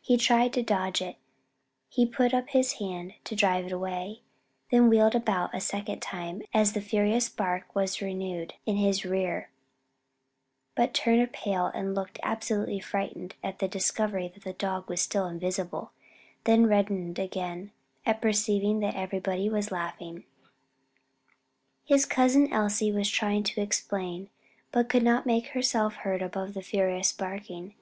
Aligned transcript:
He 0.00 0.16
tried 0.16 0.52
to 0.52 0.62
dodge 0.62 1.02
it, 1.02 1.16
he 1.88 2.06
put 2.06 2.32
up 2.32 2.50
his 2.50 2.74
hand 2.74 3.14
to 3.24 3.34
drive 3.34 3.64
it 3.66 3.72
away, 3.72 4.20
then 4.70 4.88
wheeled 4.88 5.16
about 5.16 5.52
a 5.52 5.60
second 5.60 6.00
time, 6.00 6.42
as 6.54 6.72
the 6.72 6.80
furious 6.80 7.28
bark 7.28 7.74
was 7.74 8.00
renewed 8.00 8.54
in 8.64 8.76
his 8.76 9.04
rear 9.04 9.50
but 10.76 10.94
turned 10.94 11.32
pale 11.32 11.66
and 11.74 11.96
looked 11.96 12.20
absolutely 12.22 12.78
frightened 12.78 13.34
at 13.42 13.58
the 13.58 13.66
discovery 13.66 14.28
that 14.28 14.44
the 14.44 14.52
dog 14.52 14.88
was 14.88 15.00
still 15.02 15.26
invisible; 15.26 15.90
then 16.44 16.68
reddened 16.68 17.18
again 17.18 17.72
at 18.06 18.22
perceiving 18.22 18.78
that 18.78 18.94
everybody 18.94 19.48
was 19.50 19.72
laughing. 19.72 20.22
His 21.84 22.06
cousin 22.06 22.52
Elsie 22.52 22.92
was 22.92 23.10
trying 23.10 23.42
to 23.42 23.60
explain, 23.60 24.30
but 24.70 24.88
could 24.88 25.02
not 25.02 25.26
make 25.26 25.48
herself 25.48 25.94
heard 25.94 26.22
above 26.22 26.54
the 26.54 26.62
furious 26.62 27.10
barking. 27.12 27.74